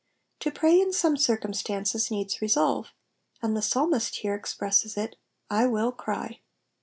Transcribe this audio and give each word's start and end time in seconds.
To 0.39 0.49
pray 0.49 0.79
in 0.81 0.93
some 0.93 1.15
circumstances 1.15 2.09
needs 2.09 2.41
resolve, 2.41 2.87
and 3.43 3.55
the 3.55 3.61
psalmist 3.61 4.15
here 4.15 4.33
expresses 4.33 4.97
it, 4.97 5.15
*'/ 5.45 5.51
will 5.51 5.91
cry.'' 5.91 6.39